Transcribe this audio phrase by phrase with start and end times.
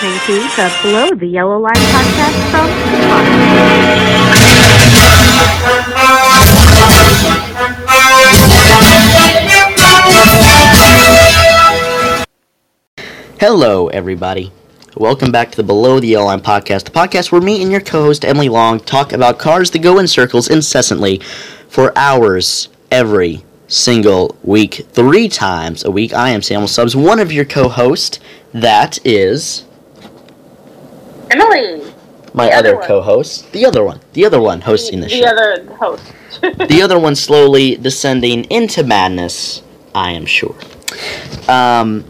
[0.00, 2.66] listening to the Below the Yellow Line podcast from.
[13.40, 14.52] Hello, everybody.
[14.96, 17.80] Welcome back to the Below the Yellow Line podcast, the podcast where me and your
[17.80, 21.18] co-host Emily Long talk about cars that go in circles incessantly
[21.68, 26.14] for hours every single week, three times a week.
[26.14, 28.20] I am Samuel Subs, one of your co-hosts.
[28.54, 29.64] That is
[31.30, 31.92] Emily.
[32.34, 35.20] my The other other co-host, the other one, the other one hosting the, the show.
[35.20, 36.12] The other host.
[36.68, 39.62] the other one slowly descending into madness,
[39.94, 40.56] I am sure.
[41.48, 42.04] Um,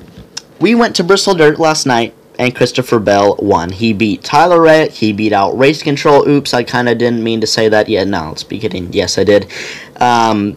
[0.60, 3.70] we went to Bristol Dirt last night, and Christopher Bell won.
[3.70, 4.92] He beat Tyler Reddick.
[4.92, 6.28] He beat out Race Control.
[6.28, 7.88] Oops, I kind of didn't mean to say that.
[7.88, 8.92] Yeah, no, let's be kidding.
[8.92, 9.50] Yes, I did.
[9.96, 10.56] Um,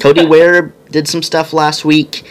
[0.00, 2.24] Cody Ware did some stuff last week,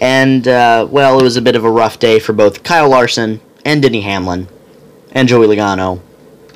[0.00, 3.40] and, uh, well, it was a bit of a rough day for both Kyle Larson
[3.64, 4.48] and Denny Hamlin
[5.14, 6.00] and Joey Logano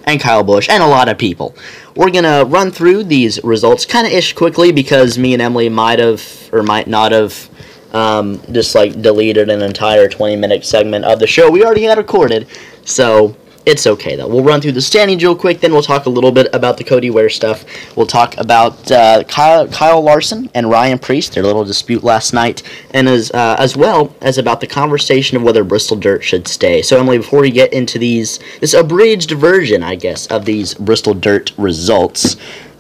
[0.05, 1.55] and Kyle Busch and a lot of people.
[1.95, 5.99] We're gonna run through these results kind of ish quickly because me and Emily might
[5.99, 7.49] have or might not have
[7.93, 11.99] um, just like deleted an entire 20 minute segment of the show we already had
[11.99, 12.47] recorded.
[12.85, 14.29] So it's okay though.
[14.29, 16.85] We'll run through the standings real quick, then we'll talk a little bit about the
[16.85, 17.65] Cody Ware stuff.
[17.97, 22.63] We'll talk about uh, Kyle, Kyle Larson and Ryan Preece, their little dispute last night,
[22.93, 26.83] and as uh, as well as about the conversation of whether Bristol Dirt should stay.
[26.83, 31.15] So Emily, before we get into these, this abridged version, I guess, of these Bristol
[31.15, 32.37] Dirt results,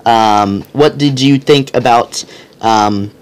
[0.06, 2.24] um, what did you think about?
[2.60, 3.12] Um,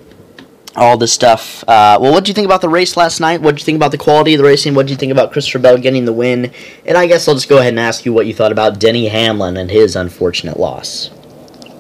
[0.76, 1.64] all this stuff.
[1.66, 3.40] Uh, well, what do you think about the race last night?
[3.40, 4.74] What do you think about the quality of the racing?
[4.74, 6.52] What do you think about Christopher Bell getting the win?
[6.84, 9.08] And I guess I'll just go ahead and ask you what you thought about Denny
[9.08, 11.10] Hamlin and his unfortunate loss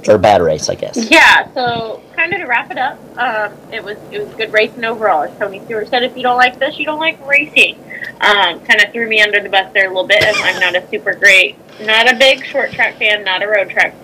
[0.08, 1.10] or bad race, I guess.
[1.10, 4.84] yeah, so kind of to wrap it up, um, it was it was good racing
[4.84, 5.24] overall.
[5.24, 7.76] As Tony Stewart said, if you don't like this, you don't like racing.
[8.20, 10.74] Um, kind of threw me under the bus there a little bit, as I'm not
[10.76, 13.94] a super great, not a big short track fan, not a road track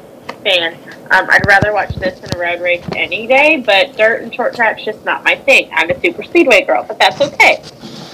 [0.42, 0.74] fan.
[1.10, 4.54] Um, I'd rather watch this than a road race any day, but dirt and short
[4.54, 5.68] track's just not my thing.
[5.72, 7.56] I'm a super speedway girl, but that's okay.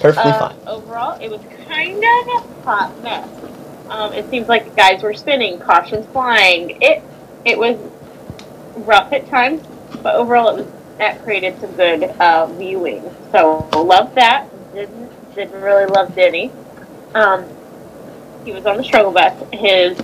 [0.01, 0.57] Perfectly Uh, fine.
[0.67, 3.29] Overall, it was kind of a hot mess.
[3.89, 6.79] Um, it seems like guys were spinning, cautions flying.
[6.83, 7.03] It
[7.45, 7.77] it was
[8.77, 9.67] rough at times,
[10.03, 13.03] but overall, it was that created some good uh, viewing.
[13.33, 14.49] So loved that.
[14.75, 16.51] Didn't didn't really love Denny.
[17.15, 17.45] Um,
[18.45, 19.33] he was on the struggle bus.
[19.53, 19.99] His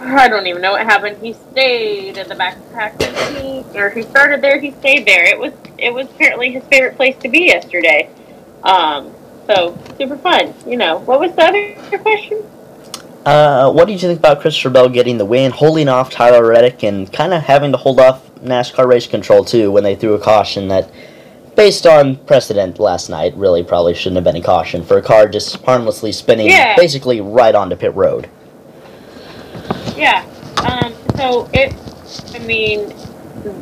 [0.00, 1.18] I don't even know what happened.
[1.22, 3.64] He stayed in the back of the pack, he?
[3.78, 5.24] Or he started there, he stayed there.
[5.24, 8.08] It was it was apparently his favorite place to be yesterday.
[8.62, 9.12] Um,
[9.46, 10.54] so super fun.
[10.66, 12.44] You know, what was the other question?
[13.24, 16.82] Uh, what did you think about Christopher Bell getting the win, holding off Tyler Reddick,
[16.82, 20.18] and kind of having to hold off NASCAR race control too when they threw a
[20.18, 20.90] caution that,
[21.56, 25.28] based on precedent last night, really probably shouldn't have been a caution for a car
[25.28, 26.76] just harmlessly spinning Yeah.
[26.76, 28.30] basically right onto pit road.
[29.98, 30.24] Yeah.
[30.64, 31.74] Um, so it,
[32.34, 32.88] I mean,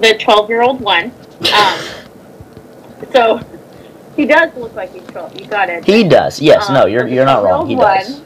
[0.00, 1.12] the 12 year old one.
[1.54, 1.78] Um,
[3.12, 3.40] so
[4.16, 5.40] he does look like he's 12.
[5.40, 5.84] You got it.
[5.84, 6.40] He does.
[6.40, 6.68] Yes.
[6.68, 7.66] no, Um, you're you're not wrong.
[7.66, 8.24] 12-year-old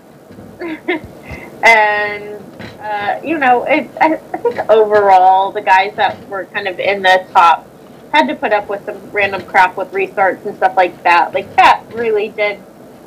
[0.60, 1.00] He does.
[1.62, 2.44] and
[2.80, 7.02] uh, you know, it, I, I think overall the guys that were kind of in
[7.02, 7.66] the top
[8.12, 11.34] had to put up with some random crap with restarts and stuff like that.
[11.34, 12.58] Like that really did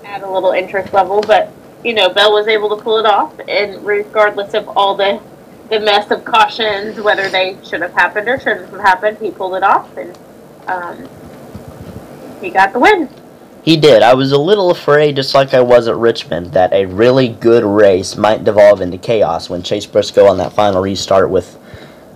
[0.06, 1.52] add a little interest level, but
[1.84, 5.22] you know, Bell was able to pull it off, and regardless of all the
[5.70, 9.56] the mess of cautions, whether they should have happened or shouldn't have happened, he pulled
[9.56, 10.18] it off, and
[10.68, 11.08] um,
[12.42, 13.10] he got the win.
[13.64, 14.04] He did.
[14.04, 17.64] I was a little afraid, just like I was at Richmond, that a really good
[17.64, 21.56] race might devolve into chaos when Chase Briscoe on that final restart with,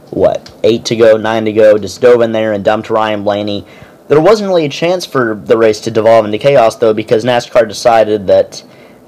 [0.10, 3.66] what, eight to go, nine to go, just dove in there and dumped Ryan Blaney.
[4.10, 7.68] There wasn't really a chance for the race to devolve into chaos, though, because NASCAR
[7.68, 8.62] decided that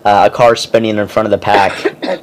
[0.09, 1.71] uh, a car spinning in front of the pack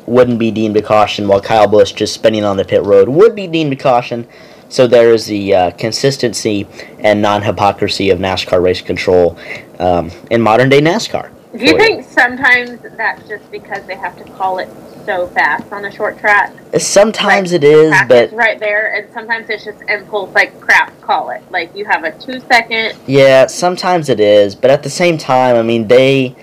[0.06, 3.36] wouldn't be deemed a caution, while Kyle Busch just spinning on the pit road would
[3.36, 4.26] be deemed a caution.
[4.68, 6.66] So there is the uh, consistency
[6.98, 9.38] and non-hypocrisy of NASCAR race control
[9.78, 11.30] um, in modern day NASCAR.
[11.56, 14.68] Do you think sometimes that's just because they have to call it
[15.06, 16.52] so fast on a short track?
[16.78, 21.30] Sometimes Like, it is, but right there, and sometimes it's just impulse, like crap, call
[21.30, 21.40] it.
[21.52, 22.98] Like you have a two second.
[23.06, 24.56] yeah, sometimes it is.
[24.56, 26.34] But at the same time, I mean, they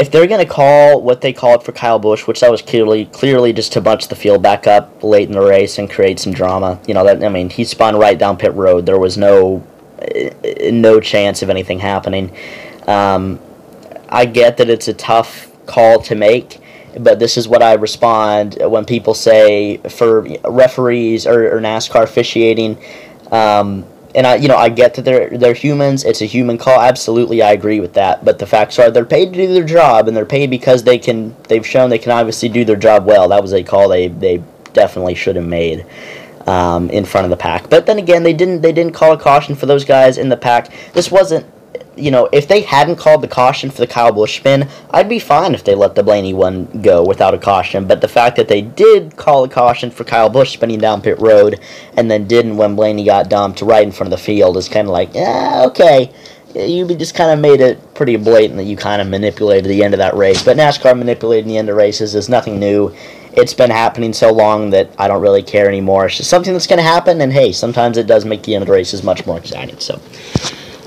[0.00, 3.52] if they're gonna call what they called for Kyle Busch, which that was clearly clearly
[3.52, 6.80] just to bunch the field back up late in the race and create some drama.
[6.88, 8.86] You know that I mean, he spun right down pit road.
[8.86, 9.62] There was no
[10.00, 12.34] eh, no chance of anything happening.
[12.88, 13.38] Um,
[14.08, 16.58] I get that it's a tough call to make,
[16.98, 22.82] but this is what I respond when people say for referees or, or NASCAR officiating.
[23.30, 26.04] Um, and I, you know, I get that they're they're humans.
[26.04, 26.80] It's a human call.
[26.80, 28.24] Absolutely, I agree with that.
[28.24, 30.98] But the facts are, they're paid to do their job, and they're paid because they
[30.98, 31.36] can.
[31.48, 33.28] They've shown they can obviously do their job well.
[33.28, 34.42] That was a call they they
[34.72, 35.86] definitely should have made
[36.46, 37.70] um, in front of the pack.
[37.70, 38.62] But then again, they didn't.
[38.62, 40.72] They didn't call a caution for those guys in the pack.
[40.92, 41.46] This wasn't.
[41.96, 45.18] You know, if they hadn't called the caution for the Kyle Busch spin, I'd be
[45.18, 47.86] fine if they let the Blaney one go without a caution.
[47.86, 51.18] But the fact that they did call a caution for Kyle Busch spinning down pit
[51.20, 51.60] road
[51.96, 54.86] and then didn't when Blaney got dumped right in front of the field is kind
[54.86, 56.12] of like, yeah, okay.
[56.54, 59.94] You just kind of made it pretty blatant that you kind of manipulated the end
[59.94, 60.42] of that race.
[60.42, 62.94] But NASCAR manipulating the end of races is nothing new
[63.32, 66.06] it's been happening so long that I don't really care anymore.
[66.06, 68.62] It's just something that's going to happen, and hey, sometimes it does make the end
[68.62, 69.78] of the races much more exciting.
[69.78, 70.00] So,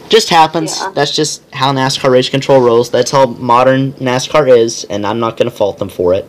[0.09, 0.79] just happens.
[0.79, 0.91] Yeah.
[0.94, 2.89] That's just how NASCAR race control rolls.
[2.89, 6.25] That's how modern NASCAR is, and I'm not going to fault them for it.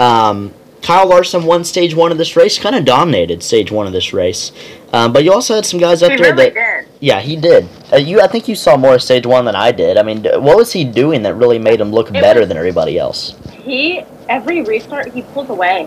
[0.00, 3.92] Um, Kyle Larson won stage one of this race, kind of dominated stage one of
[3.92, 4.50] this race.
[4.94, 6.84] Um, but you also had some guys up He there really that.
[6.84, 6.88] did.
[7.00, 7.68] Yeah, he did.
[7.92, 9.98] Uh, you, I think you saw more of stage one than I did.
[9.98, 12.56] I mean, what was he doing that really made him look It better was- than
[12.56, 13.36] everybody else?
[13.62, 15.86] He every restart he pulled away.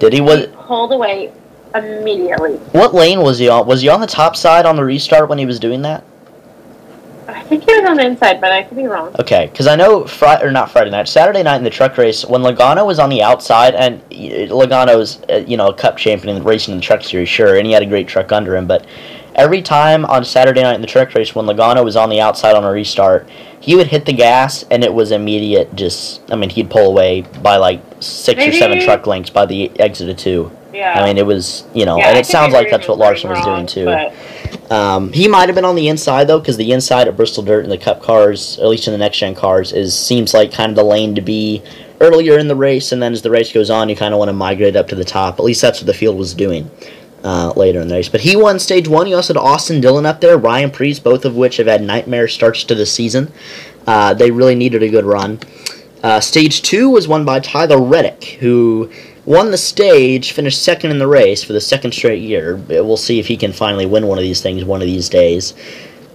[0.00, 0.20] Did he?
[0.20, 1.32] Was He pulled away
[1.74, 2.56] immediately.
[2.72, 3.66] What lane was he on?
[3.66, 6.02] Was he on the top side on the restart when he was doing that?
[7.36, 9.14] I think he was on the inside, but I could be wrong.
[9.20, 12.24] Okay, because I know Friday or not Friday night, Saturday night in the truck race
[12.24, 16.42] when Logano was on the outside, and Logano's uh, you know a Cup champion in
[16.42, 18.86] racing in the truck series, sure, and he had a great truck under him, but
[19.34, 22.54] every time on Saturday night in the truck race when Logano was on the outside
[22.56, 23.28] on a restart,
[23.60, 25.74] he would hit the gas and it was immediate.
[25.76, 29.78] Just I mean, he'd pull away by like six or seven truck lengths by the
[29.78, 30.50] exit of two.
[30.72, 31.00] Yeah.
[31.00, 33.44] I mean, it was you know, Yeah, and it sounds like that's what Larson was
[33.44, 33.84] doing too.
[33.84, 34.12] but-
[34.70, 37.62] Um, he might have been on the inside though, because the inside of Bristol Dirt
[37.62, 40.70] and the Cup cars, at least in the next gen cars, is seems like kind
[40.70, 41.62] of the lane to be
[42.00, 44.28] earlier in the race, and then as the race goes on, you kind of want
[44.28, 45.38] to migrate up to the top.
[45.38, 46.70] At least that's what the field was doing
[47.22, 48.08] uh, later in the race.
[48.08, 49.06] But he won stage one.
[49.06, 52.28] You also had Austin Dillon up there, Ryan Preece, both of which have had nightmare
[52.28, 53.32] starts to the season.
[53.86, 55.38] Uh, they really needed a good run.
[56.02, 58.90] Uh, stage two was won by Tyler Reddick, who
[59.26, 62.56] won the stage, finished second in the race for the second straight year.
[62.56, 65.52] We'll see if he can finally win one of these things one of these days.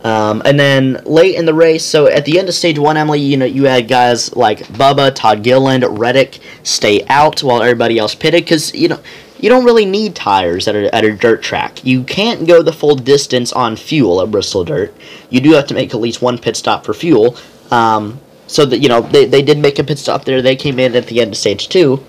[0.04, 3.20] Um, and then late in the race, so at the end of stage one, Emily,
[3.20, 8.16] you know, you had guys like Bubba, Todd Gilliland, Reddick stay out while everybody else
[8.16, 9.00] pitted because you know
[9.40, 11.86] you don't really need tires at a, at a dirt track.
[11.86, 14.92] You can't go the full distance on fuel at Bristol Dirt.
[15.30, 17.38] You do have to make at least one pit stop for fuel.
[17.70, 20.42] Um, so that you know they, they did make a pit stop there.
[20.42, 22.04] They came in at the end of stage two.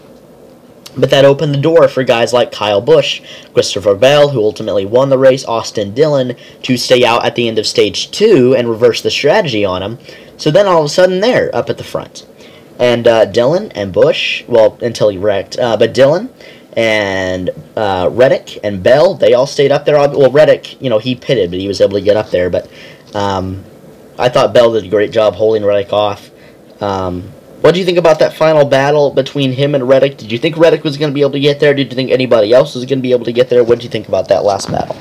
[0.96, 3.22] But that opened the door for guys like Kyle Busch,
[3.54, 7.58] Christopher Bell, who ultimately won the race, Austin Dillon, to stay out at the end
[7.58, 9.98] of stage two and reverse the strategy on him.
[10.36, 12.26] So then all of a sudden they're up at the front.
[12.78, 16.28] And uh, Dillon and Busch, well, until he wrecked, uh, but Dillon
[16.74, 19.96] and uh, Reddick and Bell, they all stayed up there.
[19.96, 22.50] Well, Reddick, you know, he pitted, but he was able to get up there.
[22.50, 22.70] But
[23.14, 23.64] um,
[24.18, 26.30] I thought Bell did a great job holding Reddick off.
[26.80, 27.31] Um,
[27.62, 30.16] what do you think about that final battle between him and Reddick?
[30.18, 31.72] Did you think Reddick was going to be able to get there?
[31.74, 33.62] Did you think anybody else was going to be able to get there?
[33.64, 34.96] What did you think about that last battle?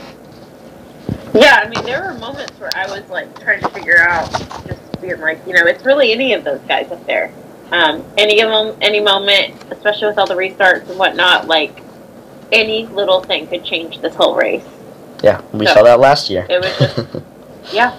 [1.33, 4.29] Yeah, I mean, there were moments where I was like trying to figure out,
[4.67, 7.33] just being like, you know, it's really any of those guys up there.
[7.71, 11.81] Um, any of them, any moment, especially with all the restarts and whatnot, like
[12.51, 14.65] any little thing could change this whole race.
[15.23, 16.45] Yeah, we So, saw that last year.
[16.49, 17.25] It was just,
[17.73, 17.97] yeah,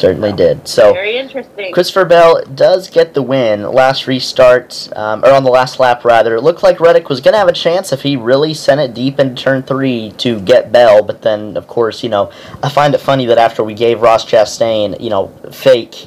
[0.00, 0.66] Certainly did.
[0.66, 0.94] So.
[0.94, 1.74] very interesting.
[1.74, 3.64] Christopher Bell does get the win.
[3.64, 6.36] Last restart, um, or on the last lap rather.
[6.36, 8.94] It looked like Reddick was going to have a chance if he really sent it
[8.94, 12.94] deep into turn three to get Bell, but then, of course, you know, I find
[12.94, 16.06] it funny that after we gave Ross Chastain, you know, fake,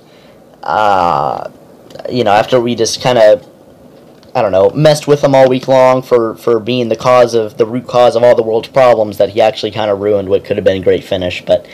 [0.64, 1.52] uh,
[2.10, 3.48] you know, after we just kind of,
[4.34, 7.58] I don't know, messed with him all week long for, for being the cause of,
[7.58, 10.46] the root cause of all the world's problems, that he actually kind of ruined what
[10.46, 11.68] could have been a great finish, but.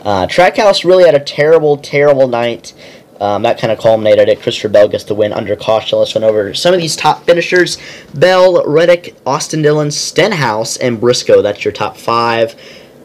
[0.00, 2.72] Uh, Trackhouse really had a terrible, terrible night.
[3.20, 4.40] Um, that kind of culminated it.
[4.40, 5.98] Christopher Bell gets the win under caution.
[5.98, 7.78] Let's run over some of these top finishers:
[8.14, 11.42] Bell, Reddick, Austin Dillon, Stenhouse, and Briscoe.
[11.42, 12.54] That's your top five.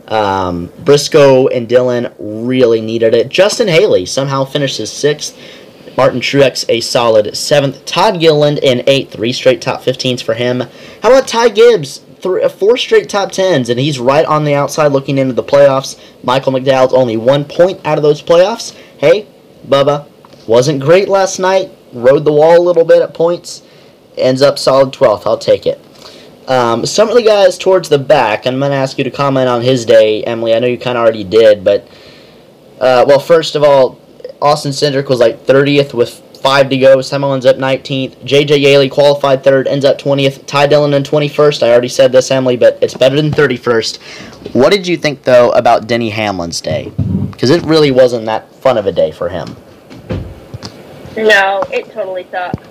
[0.07, 3.29] Um, Briscoe and Dillon really needed it.
[3.29, 5.37] Justin Haley somehow finishes sixth.
[5.97, 7.85] Martin Truex a solid seventh.
[7.85, 9.13] Todd Gilliland in eighth.
[9.13, 10.61] Three straight top 15s for him.
[11.01, 12.01] How about Ty Gibbs?
[12.23, 15.99] Three, four straight top 10s, and he's right on the outside looking into the playoffs.
[16.23, 18.73] Michael McDowell's only one point out of those playoffs.
[18.97, 19.27] Hey,
[19.67, 20.07] Bubba,
[20.47, 21.69] wasn't great last night.
[21.91, 23.61] Rode the wall a little bit at points.
[24.17, 25.27] Ends up solid 12th.
[25.27, 25.81] I'll take it.
[26.47, 29.49] Um, some of the guys towards the back, I'm going to ask you to comment
[29.49, 30.55] on his day, Emily.
[30.55, 31.85] I know you kind of already did, but,
[32.79, 33.99] uh, well, first of all,
[34.41, 36.97] Austin Cindric was like 30th with five to go.
[36.97, 38.17] Semo ends up 19th.
[38.17, 40.45] JJ Yeley qualified third, ends up 20th.
[40.45, 41.63] Ty Dillon in 21st.
[41.63, 44.53] I already said this, Emily, but it's better than 31st.
[44.53, 46.91] What did you think, though, about Denny Hamlin's day?
[47.31, 49.55] Because it really wasn't that fun of a day for him.
[51.15, 52.67] No, it totally sucks.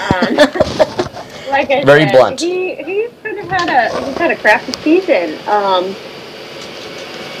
[0.00, 0.34] Um,
[1.50, 2.40] like I Very said, blunt.
[2.40, 5.38] He he's kind of had a he's had a crappy season.
[5.48, 5.94] Um,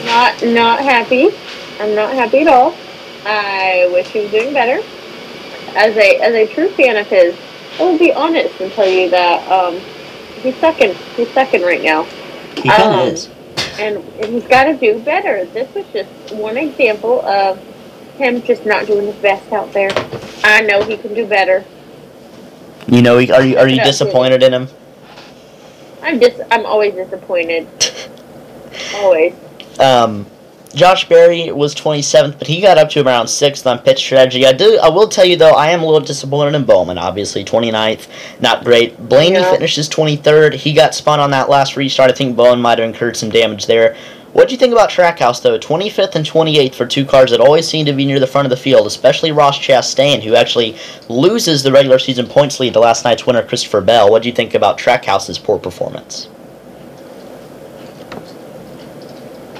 [0.06, 1.30] not not happy.
[1.80, 2.76] I'm not happy at all.
[3.26, 4.86] I wish he was doing better.
[5.74, 7.34] As a as a true fan of his,
[7.78, 9.80] I will be honest and tell you that um,
[10.42, 10.94] he's second.
[11.16, 12.04] He's second right now.
[12.56, 13.28] He kind Um, is.
[13.78, 15.44] and, he's got to do better.
[15.46, 17.58] This was just one example of
[18.18, 19.90] him just not doing his best out there.
[20.44, 21.64] I know he can do better.
[22.86, 23.84] You know, he- are you, are you Yeah.
[23.84, 24.68] disappointed in him?
[26.02, 27.66] I'm just I'm always disappointed.
[28.96, 29.34] Always.
[29.80, 30.26] Um,
[30.74, 34.44] Josh Berry was 27th, but he got up to around 6th on pitch strategy.
[34.44, 34.78] I do.
[34.82, 37.44] I will tell you, though, I am a little disappointed in Bowman, obviously.
[37.44, 38.06] 29th,
[38.40, 39.08] not great.
[39.08, 39.52] Blaney Yeah.
[39.52, 40.54] finishes 23rd.
[40.54, 42.10] He got spun on that last restart.
[42.10, 43.94] I think Bowman might have incurred some damage there.
[44.32, 45.58] What do you think about Trackhouse, though?
[45.58, 48.50] 25th and 28th for two cars that always seem to be near the front of
[48.50, 50.76] the field, especially Ross Chastain, who actually
[51.08, 54.10] loses the regular season points lead to last night's winner, Christopher Bell.
[54.10, 56.26] What do you think about Trackhouse's poor performance?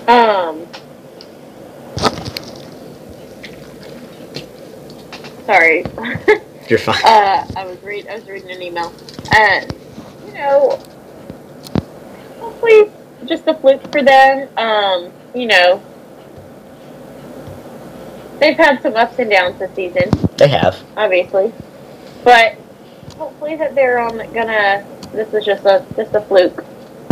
[0.09, 0.67] Um.
[5.47, 5.85] Sorry.
[6.69, 6.97] You're fine.
[7.05, 8.93] uh, I was read I was reading an email.
[9.37, 9.73] And
[10.27, 10.81] you know,
[12.39, 12.91] hopefully
[13.27, 14.49] just a fluke for them.
[14.57, 15.83] Um, you know,
[18.39, 20.11] they've had some ups and downs this season.
[20.37, 20.83] They have.
[20.97, 21.53] obviously.
[22.23, 22.55] But
[23.19, 24.87] hopefully that they're on gonna.
[25.13, 26.65] This is just a just a fluke,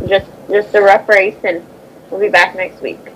[0.08, 1.64] just just a rough race, and
[2.10, 3.11] we'll be back next week.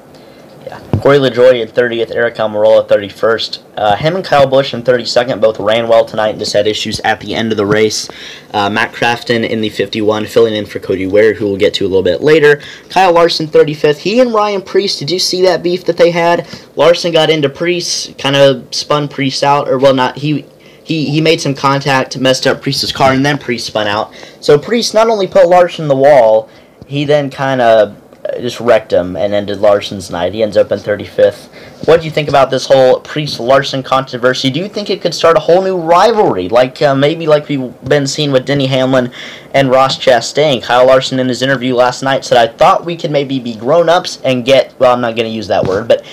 [0.67, 0.81] Yeah.
[1.01, 3.63] Corey LaJoie in 30th, Eric Almirola 31st.
[3.77, 6.99] Uh, him and Kyle Busch in 32nd both ran well tonight and just had issues
[7.01, 8.09] at the end of the race.
[8.53, 11.85] Uh, Matt Crafton in the 51, filling in for Cody Ware, who we'll get to
[11.85, 12.61] a little bit later.
[12.91, 13.99] Kyle Larson 35th.
[13.99, 16.49] He and Ryan Preece, did you see that beef that they had?
[16.75, 20.45] Larson got into Preece, kind of spun Preece out, or well, not he.
[20.83, 24.15] He, he made some contact, messed up Preece's car, and then Preece spun out.
[24.41, 26.49] So Preece not only put Larson in the wall,
[26.87, 28.01] he then kind of
[28.41, 30.33] just wrecked him and ended Larson's night.
[30.33, 31.49] He ends up in 35th.
[31.87, 34.51] What do you think about this whole Preece Larson controversy?
[34.51, 37.73] Do you think it could start a whole new rivalry, like uh, maybe like we've
[37.85, 39.13] been seeing with Denny Hamlin
[39.55, 40.63] and Ross Chastain?
[40.63, 43.89] Kyle Larson in his interview last night said, "I thought we could maybe be grown
[43.89, 46.05] ups and get well, I'm not going to use that word, but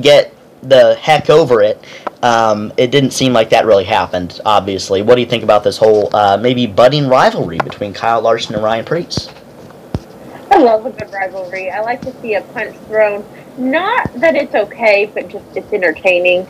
[0.00, 1.82] get the heck over it."
[2.22, 4.40] Um, it didn't seem like that really happened.
[4.44, 8.54] Obviously, what do you think about this whole uh, maybe budding rivalry between Kyle Larson
[8.54, 9.28] and Ryan Preece?
[10.62, 11.70] Love a good rivalry.
[11.70, 13.24] I like to see a punch thrown.
[13.58, 16.46] Not that it's okay, but just it's entertaining.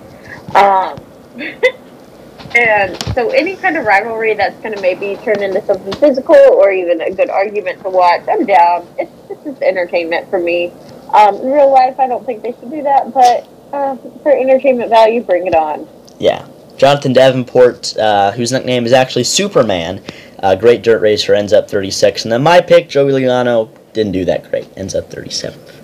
[0.54, 1.00] Um,
[2.54, 6.72] and so any kind of rivalry that's going to maybe turn into something physical or
[6.72, 8.86] even a good argument to watch, I'm down.
[8.98, 10.72] It's, it's just entertainment for me.
[11.14, 14.90] Um, in real life, I don't think they should do that, but uh, for entertainment
[14.90, 15.88] value, bring it on.
[16.18, 16.46] Yeah.
[16.76, 20.02] Jonathan Davenport, uh, whose nickname is actually Superman,
[20.40, 22.24] uh, great dirt racer, ends up 36.
[22.24, 25.82] And then my pick, Joey Logano, didn't do that great, ends up 37th.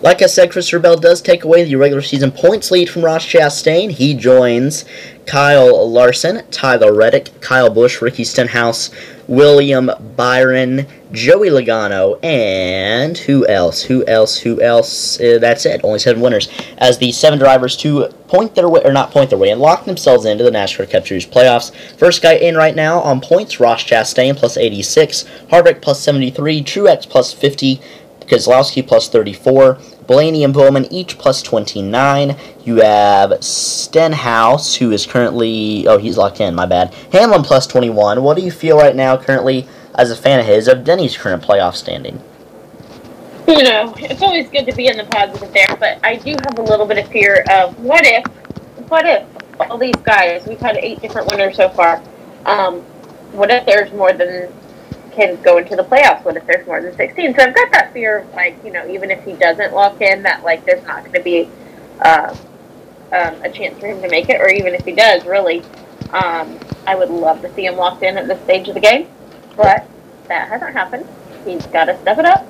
[0.00, 3.24] Like I said, Christopher Bell does take away the regular season points lead from Ross
[3.26, 3.90] Chastain.
[3.90, 4.84] He joins
[5.26, 8.90] Kyle Larson, Tyler Reddick, Kyle Busch, Ricky Stenhouse,
[9.28, 13.82] William Byron, Joey Logano, and who else?
[13.82, 14.38] Who else?
[14.38, 15.20] Who else?
[15.20, 15.82] Uh, that's it.
[15.84, 16.48] Only seven winners.
[16.78, 19.84] As the seven drivers to point their way, or not point their way, and lock
[19.84, 21.74] themselves into the NASCAR Cup Series playoffs.
[21.96, 27.08] First guy in right now on points, Ross Chastain plus 86, Harvick plus 73, Truex
[27.08, 27.80] plus 50,
[28.20, 29.78] Kozlowski plus 34,
[30.08, 32.36] Blaney and Bowman each plus 29.
[32.64, 36.92] You have Stenhouse, who is currently, oh, he's locked in, my bad.
[37.12, 38.22] Hamlin plus 21.
[38.22, 41.42] What do you feel right now, currently, as a fan of his, of Denny's current
[41.44, 42.20] playoff standing?
[43.46, 46.58] you know, it's always good to be in the positive there, but I do have
[46.58, 48.26] a little bit of fear of what if,
[48.88, 49.26] what if
[49.60, 52.02] all these guys, we've had eight different winners so far,
[52.46, 52.80] um,
[53.32, 54.52] what if there's more than
[55.18, 56.24] can go into the playoffs?
[56.24, 57.34] What if there's more than 16?
[57.34, 60.22] So I've got that fear of, like, you know, even if he doesn't lock in,
[60.22, 61.50] that, like, there's not going to be
[62.00, 62.34] uh,
[63.12, 65.62] um, a chance for him to make it, or even if he does, really.
[66.12, 69.08] Um, I would love to see him locked in at this stage of the game,
[69.56, 69.86] but
[70.28, 71.06] that hasn't happened.
[71.44, 72.46] He's got to step it up.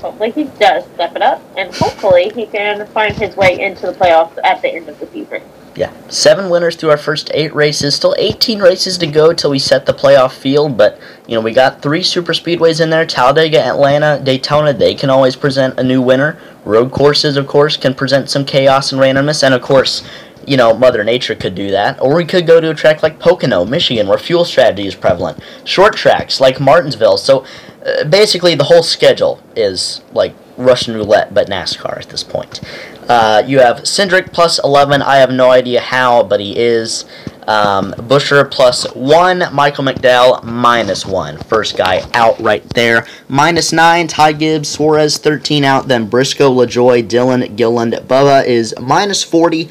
[0.00, 3.92] Hopefully he does step it up, and hopefully he can find his way into the
[3.92, 5.42] playoffs at the end of the season.
[5.76, 7.94] Yeah, seven winners through our first eight races.
[7.94, 11.52] Still 18 races to go till we set the playoff field, but you know we
[11.52, 14.72] got three super speedways in there: Talladega, Atlanta, Daytona.
[14.72, 16.38] They can always present a new winner.
[16.64, 20.02] Road courses, of course, can present some chaos and randomness, and of course,
[20.44, 22.00] you know, Mother Nature could do that.
[22.00, 25.38] Or we could go to a track like Pocono, Michigan, where fuel strategy is prevalent.
[25.64, 27.16] Short tracks like Martinsville.
[27.16, 27.44] So
[27.86, 32.60] uh, basically, the whole schedule is like Russian roulette, but NASCAR at this point.
[33.10, 35.02] Uh, you have Cindric plus 11.
[35.02, 37.06] I have no idea how, but he is.
[37.48, 39.52] Um, Buescher plus 1.
[39.52, 41.38] Michael McDowell minus 1.
[41.38, 43.08] First guy out right there.
[43.26, 44.06] Minus 9.
[44.06, 44.68] Ty Gibbs.
[44.68, 45.88] Suarez 13 out.
[45.88, 47.94] Then Briscoe, LaJoie, Dillon, Gilliland.
[47.94, 49.68] Bubba is minus 40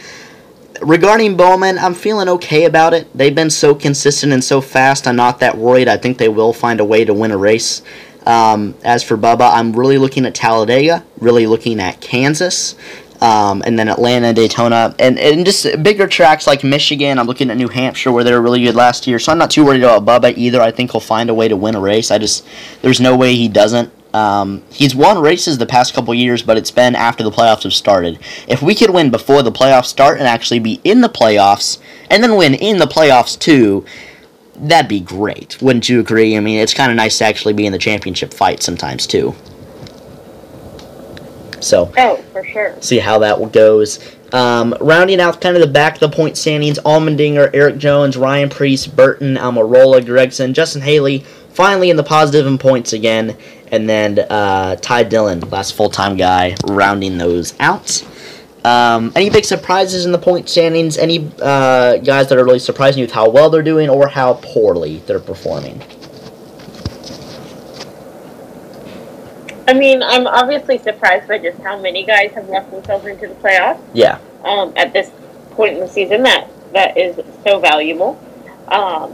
[0.82, 3.08] regarding Bowman, I'm feeling okay about it.
[3.18, 5.08] They've been so consistent and so fast.
[5.08, 5.90] I'm not that worried.
[5.90, 7.82] I think they will find a way to win a race.
[8.26, 12.76] Um, as for Bubba, I'm really looking at Talladega, really looking at Kansas,
[13.22, 17.20] um, and then Atlanta, Daytona, and, and just bigger tracks like Michigan.
[17.20, 19.52] I'm looking at New Hampshire where they were really good last year, so I'm not
[19.52, 20.62] too worried about Bubba either.
[20.62, 22.12] I think he'll find a way to win a race.
[22.12, 22.48] I just
[22.82, 23.92] there's no way he doesn't.
[24.14, 27.74] Um, he's won races the past couple years, but it's been after the playoffs have
[27.74, 28.20] started.
[28.48, 31.78] If we could win before the playoffs start and actually be in the playoffs,
[32.10, 33.86] and then win in the playoffs too,
[34.56, 35.62] that'd be great.
[35.62, 36.36] Wouldn't you agree?
[36.36, 39.36] I mean, it's kind of nice to actually be in the championship fight sometimes too.
[41.62, 42.76] So, Oh, for sure.
[42.82, 44.00] see how that goes.
[44.32, 48.50] Um, rounding out kind of the back of the point standings, Allmendinger, Eric Jones, Ryan
[48.50, 53.36] Preece, Burton, Almirola, Gragson, Justin Haley, finally in the positive in points again,
[53.72, 58.04] and then uh, Ty Dillon, last full time guy, rounding those out.
[58.64, 60.98] Um, any big surprises in the point standings?
[60.98, 64.34] Any uh, guys that are really surprising you with how well they're doing or how
[64.44, 65.82] poorly they're performing?
[69.70, 73.36] I mean, I'm obviously surprised by just how many guys have left themselves into the
[73.36, 73.80] playoffs.
[73.94, 75.12] Yeah, um, at this
[75.52, 78.20] point in the season that that is so valuable.
[78.68, 79.14] Um,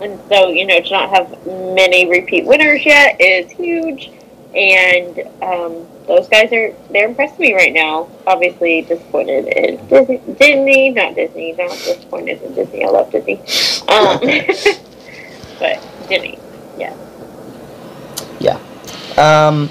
[0.00, 4.12] and so, you know, to not have many repeat winners yet is huge.
[4.54, 8.08] And um, those guys are they're impressing me right now.
[8.24, 12.84] Obviously, disappointed is Disney, Disney, not Disney, not disappointed in Disney.
[12.84, 13.40] I love Disney,
[13.88, 14.20] um,
[15.58, 16.38] but Disney,
[16.78, 16.96] yeah.
[18.38, 18.58] yeah.
[19.18, 19.68] Um,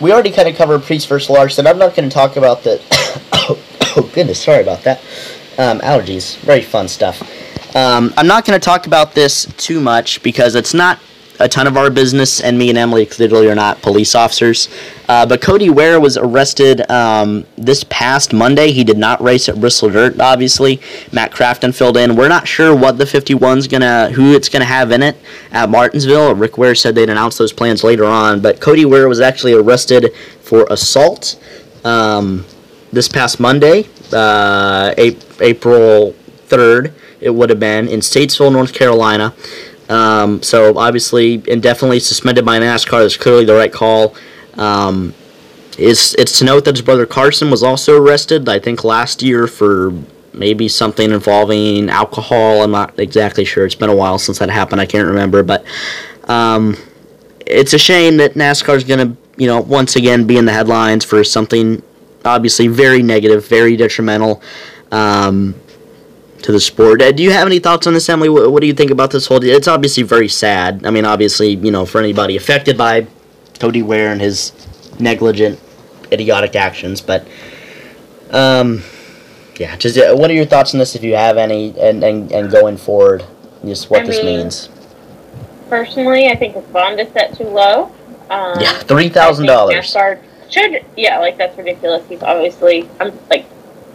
[0.00, 1.66] we already kind of covered Preece versus Larson.
[1.66, 2.80] I'm not going to talk about the.
[3.32, 5.00] oh, goodness, sorry about that.
[5.58, 7.20] Um, allergies, very fun stuff.
[7.76, 10.98] Um, I'm not going to talk about this too much because it's not
[11.38, 14.68] a ton of our business, and me and Emily clearly are not police officers.
[15.10, 18.70] Uh, but Cody Ware was arrested um, this past Monday.
[18.70, 20.80] He did not race at Bristol Dirt, obviously.
[21.10, 22.14] Matt Crafton filled in.
[22.14, 25.16] We're not sure what the 51's gonna, who it's gonna have in it
[25.50, 26.36] at Martinsville.
[26.36, 28.38] Rick Ware said they'd announce those plans later on.
[28.38, 31.42] But Cody Ware was actually arrested for assault
[31.84, 32.46] um,
[32.92, 36.14] this past Monday, uh, April
[36.46, 36.92] 3rd.
[37.20, 39.34] It would have been in Statesville, North Carolina.
[39.88, 44.14] Um, so obviously, indefinitely suspended by NASCAR is clearly the right call.
[44.54, 45.14] Um,
[45.78, 48.48] it's it's to note that his brother Carson was also arrested.
[48.48, 49.92] I think last year for
[50.32, 52.62] maybe something involving alcohol.
[52.62, 53.64] I'm not exactly sure.
[53.64, 54.80] It's been a while since that happened.
[54.80, 55.64] I can't remember, but
[56.24, 56.76] um,
[57.46, 60.52] it's a shame that NASCAR is going to you know once again be in the
[60.52, 61.82] headlines for something
[62.24, 64.42] obviously very negative, very detrimental.
[64.92, 65.54] Um,
[66.42, 67.00] to the sport.
[67.00, 68.30] Do you have any thoughts on this, Emily?
[68.30, 69.44] What, what do you think about this whole?
[69.44, 70.86] It's obviously very sad.
[70.86, 73.06] I mean, obviously, you know, for anybody affected by
[73.60, 74.52] Cody Ware and his
[74.98, 75.60] negligent,
[76.10, 77.26] idiotic actions, but
[78.30, 78.82] um,
[79.58, 82.32] yeah, just uh, what are your thoughts on this, if you have any, and and,
[82.32, 83.24] and going forward,
[83.64, 84.68] just what I this mean, means?
[85.68, 87.92] Personally, I think his bond is set too low.
[88.30, 88.88] Um, Yeah, $3,000.
[88.90, 90.18] I think NASCAR
[90.50, 92.04] should, yeah, like that's ridiculous.
[92.08, 93.46] He's obviously, I'm like,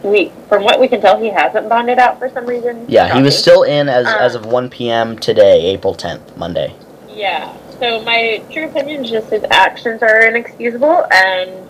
[0.02, 2.84] we from what we can tell, he hasn't bonded out for some reason.
[2.88, 5.18] Yeah, he was still in as Uh, as of 1 p.m.
[5.18, 6.74] today, April 10th, Monday.
[7.08, 7.52] Yeah.
[7.78, 11.68] So my true opinion is just his actions are inexcusable, and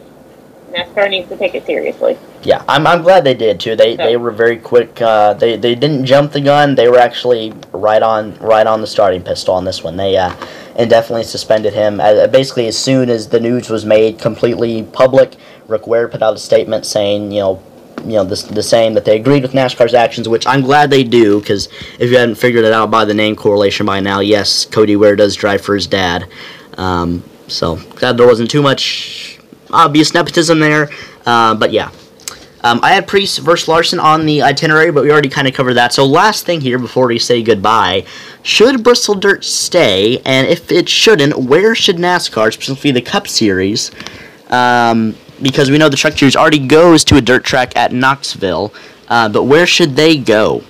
[0.70, 2.16] NASCAR needs to take it seriously.
[2.42, 3.74] Yeah, I'm, I'm glad they did too.
[3.74, 5.00] They they were very quick.
[5.00, 6.74] Uh, they they didn't jump the gun.
[6.76, 9.96] They were actually right on right on the starting pistol on this one.
[9.96, 10.34] They uh,
[10.76, 12.00] indefinitely suspended him.
[12.00, 16.34] Uh, basically, as soon as the news was made completely public, Rick Ware put out
[16.34, 17.62] a statement saying, you know,
[18.04, 21.04] you know, the, the saying that they agreed with NASCAR's actions, which I'm glad they
[21.04, 24.64] do, because if you hadn't figured it out by the name correlation by now, yes,
[24.66, 26.28] Cody Ware does drive for his dad.
[26.76, 29.38] Um, so glad there wasn't too much
[29.70, 30.90] obvious nepotism there.
[31.24, 31.90] Uh, but yeah,
[32.62, 35.74] um, I had Preece versus Larson on the itinerary, but we already kind of covered
[35.74, 35.92] that.
[35.92, 38.04] So last thing here before we say goodbye,
[38.42, 40.20] should Bristol Dirt stay?
[40.24, 43.90] And if it shouldn't, where should NASCAR, specifically the Cup Series,
[44.48, 48.72] um, because we know the Truck Series already goes to a dirt track at Knoxville,
[49.08, 50.62] uh, but where should they go?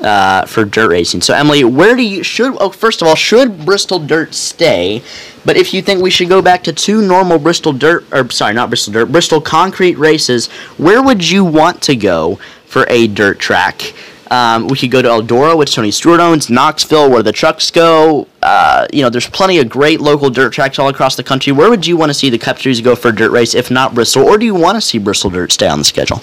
[0.00, 1.20] Uh, for dirt racing.
[1.20, 2.56] So Emily, where do you should?
[2.60, 5.02] Oh, first of all, should Bristol Dirt stay?
[5.44, 8.54] But if you think we should go back to two normal Bristol Dirt, or sorry,
[8.54, 13.38] not Bristol Dirt, Bristol Concrete races, where would you want to go for a dirt
[13.38, 13.94] track.
[14.30, 18.28] Um, we could go to Eldora, which Tony Stewart owns, Knoxville, where the trucks go.
[18.48, 21.52] Uh, you know, there's plenty of great local dirt tracks all across the country.
[21.52, 23.70] Where would you want to see the Cup Series go for a dirt race, if
[23.70, 24.24] not Bristol?
[24.24, 26.22] Or do you want to see Bristol Dirt stay on the schedule?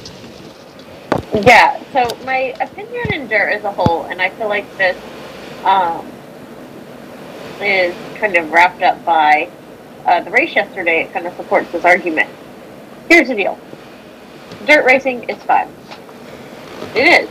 [1.43, 4.97] Yeah, so my opinion in dirt as a whole, and I feel like this
[5.65, 6.03] um,
[7.61, 9.47] is kind of wrapped up by
[10.07, 11.03] uh, the race yesterday.
[11.03, 12.27] It kind of supports this argument.
[13.07, 13.59] Here's the deal
[14.65, 15.71] dirt racing is fun.
[16.95, 17.29] It is.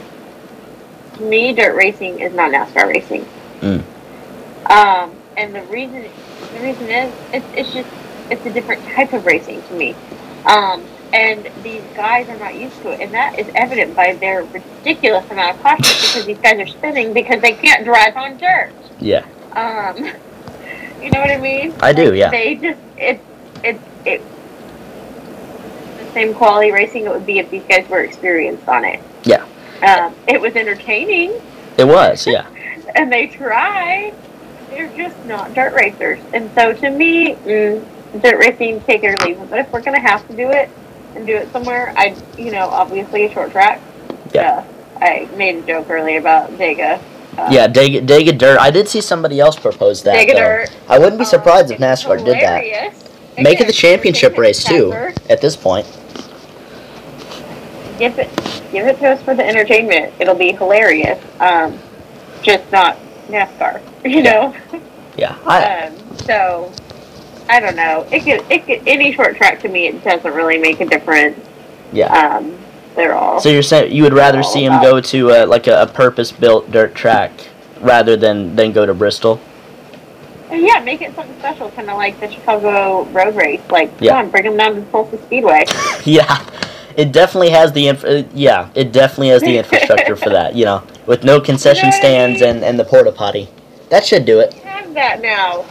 [1.16, 3.26] To me, dirt racing is not NASCAR racing.
[3.60, 3.82] Mm.
[4.70, 6.02] Um, and the reason
[6.54, 7.88] the reason is it's, it's just
[8.30, 9.94] it's a different type of racing to me.
[10.46, 14.44] Um, and these guys are not used to it, and that is evident by their
[14.44, 18.72] ridiculous amount of caution because these guys are spinning because they can't drive on dirt.
[18.98, 19.24] Yeah.
[19.52, 19.96] Um,
[21.02, 21.74] you know what I mean?
[21.80, 22.30] I do, Like, yeah.
[22.30, 23.20] They just it
[23.62, 24.22] it it
[25.98, 29.00] the same quality racing it would be if these guys were experienced on it.
[29.24, 29.46] Yeah.
[29.82, 31.32] Um, it was entertaining,
[31.76, 32.46] It was, yeah.
[32.96, 34.14] and they tried.
[34.74, 37.84] They're just not dirt racers, and so to me, mm,
[38.22, 39.50] dirt racing, take it or leave it.
[39.50, 40.68] But if we're gonna have to do it
[41.14, 43.80] and do it somewhere, I, you know, obviously a short track.
[44.32, 44.64] Yeah.
[44.96, 47.00] Uh, I made a joke earlier about Dega.
[47.38, 48.58] Uh, Yeah, Dega, Dega Dirt.
[48.60, 50.16] I did see somebody else propose that.
[50.16, 50.38] Dega though.
[50.38, 50.76] Dirt.
[50.88, 52.62] I wouldn't be surprised if it's NASCAR did that.
[52.64, 53.04] hilarious.
[53.38, 54.92] Make it the championship race too.
[55.28, 55.86] At this point,
[57.98, 58.28] Give it,
[58.72, 60.12] give it to us for the entertainment.
[60.18, 61.22] It'll be hilarious.
[61.38, 61.78] Um,
[62.42, 62.96] just not
[63.28, 63.80] NASCAR,
[64.14, 64.54] you know.
[65.16, 65.36] yeah.
[65.46, 66.72] I, Um, so
[67.48, 68.06] I don't know.
[68.10, 71.38] It could, it could, any short track to me, it doesn't really make a difference.
[71.92, 72.06] yeah.
[72.12, 72.58] Um,
[72.96, 73.40] they're all.
[73.40, 76.70] So you're saying you would rather see him go to a, like a, a purpose-built
[76.70, 77.32] dirt track
[77.80, 79.40] rather than than go to Bristol?
[80.52, 83.60] yeah, make it something special, kind of like the Chicago Road Race.
[83.70, 84.12] Like, Yeah.
[84.12, 85.64] come on, bring them down to Tulsa Speedway.
[86.04, 86.46] yeah.
[86.96, 88.68] It definitely has the inf- uh, yeah.
[88.76, 90.54] It definitely has the infrastructure for that.
[90.54, 93.48] You know, with no concession You know what I stands and and the porta potty.
[93.90, 94.54] That should do it.
[94.54, 95.64] Have that now.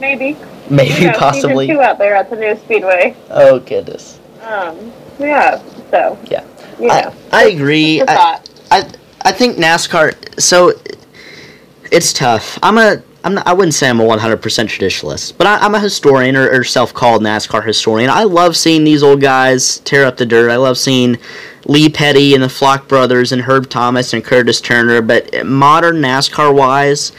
[0.00, 0.36] Maybe.
[0.70, 1.66] Maybe You know, possibly.
[1.66, 3.16] Season two out there at the new Speedway.
[3.30, 4.18] Oh goodness.
[4.42, 5.62] Um, yeah.
[5.90, 6.18] So.
[6.24, 6.44] Yeah.
[6.78, 7.14] Yeah.
[7.32, 8.02] I I agree.
[8.02, 8.40] I.
[8.70, 8.90] I
[9.22, 10.40] I think NASCAR.
[10.40, 10.72] So
[11.90, 12.58] it's tough.
[12.62, 13.02] I'm a.
[13.28, 16.50] I'm not, I wouldn't say I'm a 100% traditionalist, but I, I'm a historian or,
[16.50, 18.08] or self-called NASCAR historian.
[18.08, 20.50] I love seeing these old guys tear up the dirt.
[20.50, 21.18] I love seeing
[21.66, 25.02] Lee Petty and the Flock brothers and Herb Thomas and Curtis Turner.
[25.02, 27.12] But modern NASCAR-wise,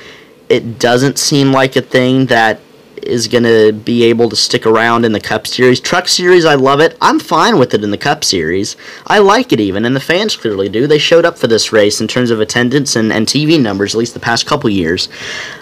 [0.50, 2.60] it doesn't seem like a thing that
[3.04, 5.80] is going to be able to stick around in the Cup Series.
[5.80, 6.98] Truck Series, I love it.
[7.02, 8.76] I'm fine with it in the Cup Series.
[9.08, 10.88] I like it even, and the fans clearly do.
[10.88, 14.00] They showed up for this race in terms of attendance and, and TV numbers, at
[14.00, 15.10] least the past couple years.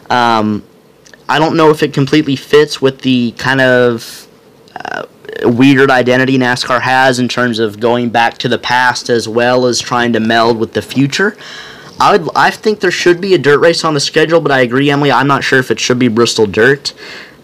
[0.09, 0.63] Um,
[1.29, 4.27] I don't know if it completely fits with the kind of
[4.75, 5.05] uh,
[5.43, 9.79] weird identity NASCAR has in terms of going back to the past as well as
[9.79, 11.37] trying to meld with the future.
[11.99, 14.59] I would, I think there should be a dirt race on the schedule, but I
[14.61, 15.11] agree, Emily.
[15.11, 16.93] I'm not sure if it should be Bristol Dirt.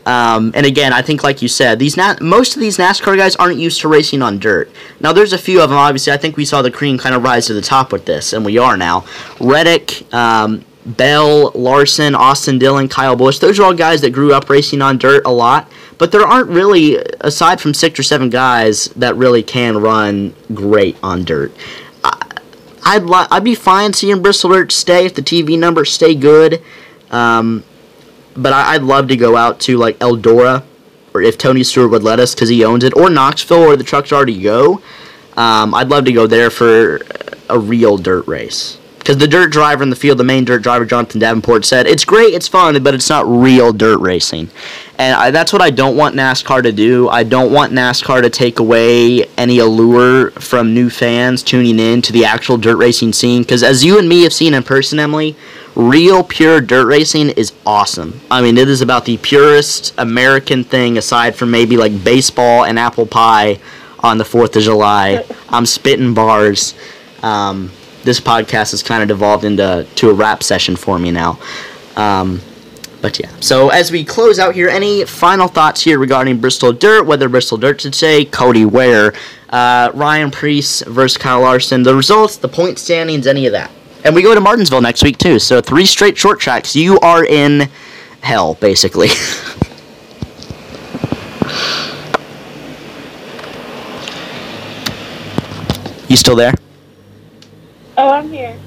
[0.06, 3.36] Um, and again, I think, like you said, these na- most of these NASCAR guys
[3.38, 4.70] aren't used to racing on dirt.
[5.00, 5.80] Now, there's a few of them.
[5.80, 8.34] Obviously, I think we saw the cream kind of rise to the top with this,
[8.34, 9.06] and we are now.
[9.40, 13.40] Reddick, um, Bell, Larson, Austin Dillon, Kyle Busch.
[13.40, 15.72] Those are all guys that grew up racing on dirt a lot.
[15.98, 20.98] But there aren't really, aside from six or seven guys, that really can run great
[21.02, 21.54] on dirt.
[22.86, 26.62] I'd li- I'd be fine seeing Bristol Dirt stay if the TV numbers stay good.
[27.12, 27.64] Um,
[28.36, 30.64] but I- I'd love to go out to like Eldora,
[31.14, 33.84] or if Tony Stewart would let us because he owns it, or Knoxville where the
[33.86, 34.82] trucks already go.
[35.38, 37.00] Um, I'd love to go there for
[37.50, 38.78] a real dirt race.
[39.04, 42.06] Because the dirt driver in the field, the main dirt driver, Jonathan Davenport, said, It's
[42.06, 44.50] great, it's fun, but it's not real dirt racing.
[44.98, 47.10] And I, that's what I don't want NASCAR to do.
[47.10, 52.14] I don't want NASCAR to take away any allure from new fans tuning in to
[52.14, 53.42] the actual dirt racing scene.
[53.42, 55.36] Because as you and me have seen in person, Emily,
[55.76, 58.22] real pure dirt racing is awesome.
[58.32, 62.80] I mean, it is about the purest American thing aside from maybe like baseball and
[62.80, 63.60] apple pie
[64.00, 65.26] on the 4th of July.
[65.50, 66.74] I'm spitting bars.
[67.22, 67.70] Um,
[68.04, 71.40] this podcast has kind of devolved into to a rap session for me now.
[71.96, 72.42] Um,
[73.02, 77.06] but yeah, so as we close out here, any final thoughts here regarding Bristol Dirt?
[77.06, 79.14] Whether Bristol Dirt should say Cody Ware,
[79.50, 83.72] uh, Ryan Preece versus Kyle Larson, the results, the point standings, any of that.
[84.06, 85.38] And we go to Martinsville next week too.
[85.40, 86.78] So three straight short tracks.
[86.78, 87.70] You are in
[88.22, 89.08] hell, basically.
[96.08, 96.54] you still there?
[97.98, 98.58] Oh, I'm here.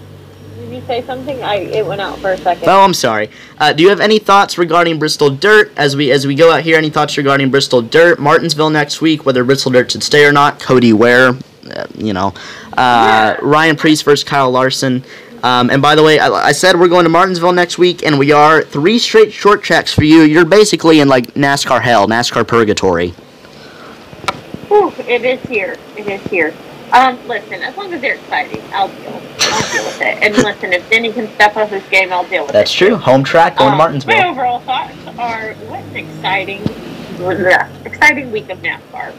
[0.57, 1.43] Did you say something?
[1.43, 2.69] I it went out for a second.
[2.69, 3.29] Oh, I'm sorry.
[3.59, 6.63] Uh, do you have any thoughts regarding Bristol Dirt as we as we go out
[6.63, 6.79] here?
[6.79, 9.27] Any thoughts regarding Bristol Dirt, Martinsville next week?
[9.27, 10.59] Whether Bristol Dirt should stay or not?
[10.59, 11.37] Cody Ware,
[11.75, 12.33] uh, you know,
[12.77, 15.05] uh, Ryan Preece versus Kyle Larson.
[15.43, 18.19] Um, and by the way, I, I said we're going to Martinsville next week, and
[18.19, 20.23] we are three straight short tracks for you.
[20.23, 23.11] You're basically in like NASCAR hell, NASCAR purgatory.
[24.69, 25.77] Whew, it is here.
[25.97, 26.55] It is here.
[26.97, 29.23] Um, listen, as long as they're exciting, I'll deal.
[29.41, 30.23] I'll deal with it.
[30.23, 32.81] And listen, if Denny can step up his game, I'll deal with That's it.
[32.81, 32.97] That's true.
[32.97, 34.17] Home track going to Um, Martinsville.
[34.17, 36.63] My overall thoughts are what an exciting,
[37.19, 39.13] bleh, exciting week of NASCAR.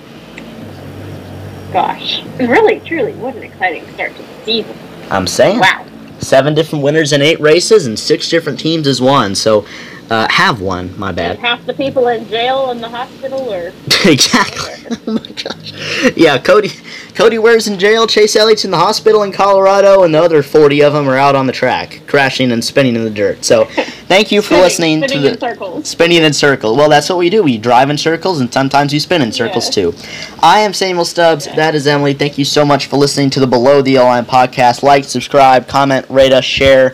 [1.71, 4.75] Gosh, really, truly, what an exciting start to the season.
[5.11, 5.59] I'm saying.
[5.59, 5.85] Wow.
[6.19, 9.35] Seven different winners in eight races, and six different teams has won.
[9.35, 9.67] So,
[10.09, 10.97] uh, have one.
[10.97, 11.39] My And bad.
[11.39, 13.71] half the people in jail and the hospital are
[14.05, 14.73] exactly.
[15.05, 16.13] Oh my gosh.
[16.15, 16.69] Yeah, Cody.
[17.13, 18.07] Cody Ware's in jail.
[18.07, 21.35] Chase Elliott's in the hospital in Colorado, and the other forty of them are out
[21.35, 23.43] on the track, crashing and spinning in the dirt.
[23.43, 25.87] So, thank you for spinning, listening spinning to in the circles.
[25.89, 26.77] spinning in circles.
[26.77, 27.43] Well, that's what we do.
[27.43, 29.91] We drive in circles, and sometimes we spin in circles Yeah.
[29.91, 29.95] too.
[30.41, 31.45] I am Samuel Stubbs.
[31.55, 32.13] That is Emily.
[32.13, 34.83] Thank you so much for listening to the Below the Line podcast.
[34.83, 36.93] Like, subscribe, comment, rate us, share,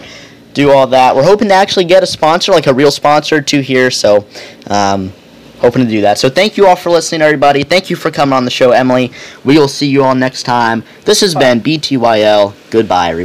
[0.54, 1.16] do all that.
[1.16, 3.92] We're hoping to actually get a sponsor, like a real sponsor, to here.
[3.92, 4.26] So,
[4.68, 5.12] um,
[5.60, 6.18] hoping to do that.
[6.18, 7.64] So, thank you all for listening, everybody.
[7.64, 9.12] Thank you for coming on the show, Emily.
[9.44, 10.84] We will see you all next time.
[11.06, 12.54] This has been BTYL.
[12.70, 13.22] Goodbye, everybody.